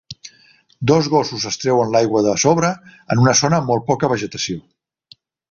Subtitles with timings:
[0.91, 2.73] Dos gossos es treuen l'aigua de sobre
[3.17, 4.59] en una zona amb molt poca vegetació.